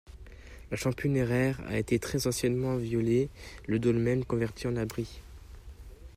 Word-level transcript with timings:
La 0.71 0.77
chambre 0.77 0.99
funéraire 0.99 1.61
a 1.67 1.77
été 1.77 1.99
très 1.99 2.25
anciennement 2.25 2.75
violée, 2.75 3.29
le 3.67 3.77
dolmen 3.77 4.25
converti 4.25 4.65
en 4.65 4.75
abri. 4.75 5.19